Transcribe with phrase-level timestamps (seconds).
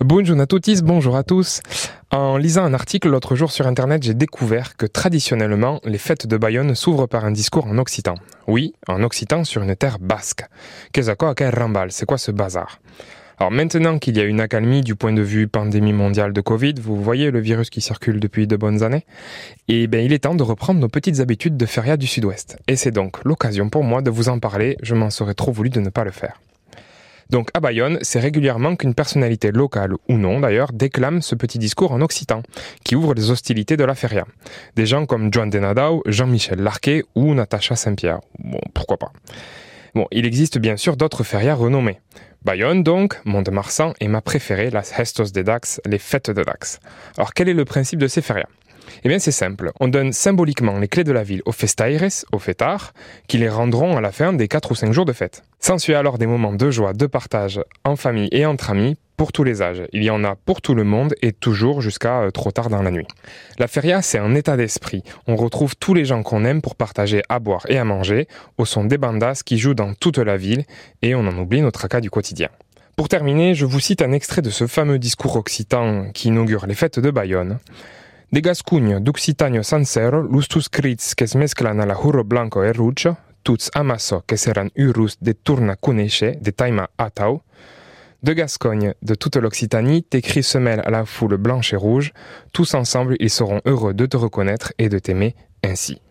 [0.00, 1.60] Bonjour à tous, bonjour à tous.
[2.10, 6.36] En lisant un article l'autre jour sur internet, j'ai découvert que traditionnellement, les fêtes de
[6.36, 8.16] Bayonne s'ouvrent par un discours en occitan.
[8.48, 10.46] Oui, en occitan sur une terre basque.
[10.92, 11.00] Que
[11.56, 12.80] rambal C'est quoi ce bazar?
[13.38, 16.74] Alors maintenant qu'il y a une accalmie du point de vue pandémie mondiale de Covid,
[16.82, 19.06] vous voyez le virus qui circule depuis de bonnes années,
[19.68, 22.58] et eh bien il est temps de reprendre nos petites habitudes de feria du sud-ouest.
[22.66, 25.70] Et c'est donc l'occasion pour moi de vous en parler, je m'en serais trop voulu
[25.70, 26.40] de ne pas le faire.
[27.30, 31.92] Donc à Bayonne, c'est régulièrement qu'une personnalité locale ou non d'ailleurs déclame ce petit discours
[31.92, 32.42] en occitan,
[32.84, 34.24] qui ouvre les hostilités de la feria.
[34.76, 38.20] Des gens comme Joan Denadao, Jean-Michel Larquet ou Natacha Saint-Pierre.
[38.38, 39.12] Bon, pourquoi pas.
[39.94, 42.00] Bon, il existe bien sûr d'autres ferias renommées.
[42.44, 46.78] Bayonne donc, Mont-de-Marsan et ma préférée, las Hestos de Dax, les fêtes de Dax.
[47.16, 48.48] Alors quel est le principe de ces ferias?
[49.04, 49.72] Eh bien, c'est simple.
[49.80, 52.92] On donne symboliquement les clés de la ville aux festaires, aux fêtards,
[53.28, 55.42] qui les rendront à la fin des 4 ou 5 jours de fête.
[55.60, 59.44] S'ensuit alors des moments de joie, de partage, en famille et entre amis, pour tous
[59.44, 59.82] les âges.
[59.92, 62.82] Il y en a pour tout le monde et toujours jusqu'à euh, trop tard dans
[62.82, 63.06] la nuit.
[63.58, 65.02] La feria, c'est un état d'esprit.
[65.26, 68.26] On retrouve tous les gens qu'on aime pour partager à boire et à manger,
[68.58, 70.64] au son des bandas qui jouent dans toute la ville,
[71.02, 72.48] et on en oublie nos tracas du quotidien.
[72.96, 76.74] Pour terminer, je vous cite un extrait de ce fameux discours occitan qui inaugure les
[76.74, 77.58] fêtes de Bayonne.
[78.34, 83.14] De Gascugno, d'Occitania Sansero, lustus crits que se mesclan a la hurro blanco e rouge,
[83.44, 87.44] tuts amasso que seran urus de tourna cuneche, de taima atau,
[88.24, 92.12] de Gascogne, de toute l'Occitanie, tes cris se mêlent à la foule blanche et rouge,
[92.50, 96.00] tous ensemble ils seront heureux de te reconnaître et de t'aimer ainsi.